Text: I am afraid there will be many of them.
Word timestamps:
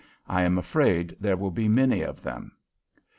I 0.27 0.41
am 0.41 0.57
afraid 0.57 1.15
there 1.19 1.37
will 1.37 1.51
be 1.51 1.67
many 1.67 2.01
of 2.01 2.23
them. 2.23 2.53